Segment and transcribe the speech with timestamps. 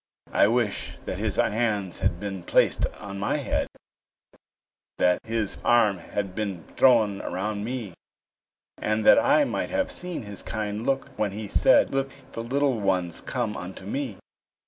[0.33, 3.67] I wish that His hands had been placed on my head,
[4.97, 7.93] That His arm had been thrown around me,
[8.79, 12.79] And that I might have seen His kind look when He said, "Let the little
[12.79, 14.17] ones come unto me."